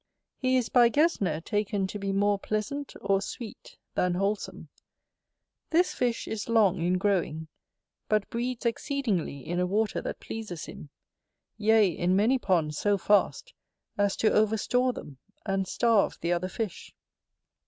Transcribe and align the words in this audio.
He 0.39 0.57
is 0.57 0.67
by 0.69 0.89
Gesner 0.89 1.41
taken 1.45 1.85
to 1.85 1.99
be 1.99 2.11
more 2.11 2.39
pleasant, 2.39 2.95
or 2.99 3.21
sweet, 3.21 3.77
than 3.93 4.15
wholesome. 4.15 4.69
This 5.69 5.93
fish 5.93 6.27
is 6.27 6.49
long 6.49 6.81
in 6.81 6.97
growing; 6.97 7.49
but 8.09 8.27
breeds 8.31 8.65
exceedingly 8.65 9.45
in 9.47 9.59
a 9.59 9.67
water 9.67 10.01
that 10.01 10.19
pleases 10.19 10.65
him; 10.65 10.89
yea, 11.55 11.87
in 11.87 12.15
many 12.15 12.39
ponds 12.39 12.79
so 12.79 12.97
fast, 12.97 13.53
as 13.95 14.15
to 14.15 14.33
overstore 14.33 14.91
them, 14.91 15.19
and 15.45 15.67
starve 15.67 16.17
the 16.21 16.33
other 16.33 16.49
fish. 16.49 16.95